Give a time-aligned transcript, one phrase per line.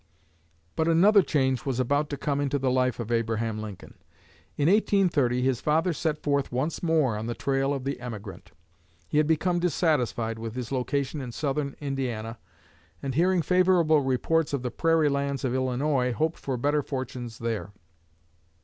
[0.75, 3.99] But another change was about to come into the life of Abraham Lincoln.
[4.57, 8.51] In 1830 his father set forth once more on the trail of the emigrant.
[9.07, 12.39] He had become dissatisfied with his location in southern Indiana,
[13.03, 17.71] and hearing favorable reports of the prairie lands of Illinois hoped for better fortunes there.